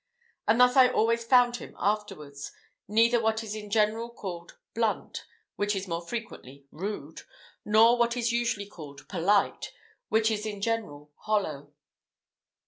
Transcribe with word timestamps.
And 0.47 0.59
thus 0.59 0.75
I 0.75 0.87
always 0.87 1.23
found 1.25 1.57
him 1.57 1.75
afterwards 1.77 2.51
neither 2.87 3.21
what 3.21 3.43
is 3.43 3.53
in 3.53 3.69
general 3.69 4.09
called 4.09 4.57
blunt, 4.73 5.27
which 5.57 5.75
is 5.75 5.87
more 5.87 6.01
frequently 6.01 6.65
rude, 6.71 7.21
nor 7.63 7.99
what 7.99 8.17
is 8.17 8.31
usually 8.31 8.65
called 8.65 9.07
polite, 9.07 9.71
which 10.09 10.31
is 10.31 10.43
in 10.47 10.59
general 10.59 11.11
hollow. 11.17 11.75